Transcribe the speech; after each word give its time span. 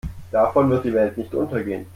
Davon 0.31 0.67
wird 0.71 0.83
die 0.83 0.93
Welt 0.93 1.15
nicht 1.15 1.31
untergehen. 1.35 1.85